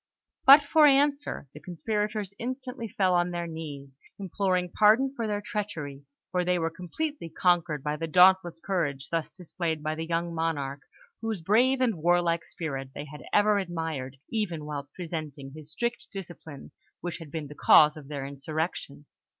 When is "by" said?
7.83-7.97, 9.83-9.93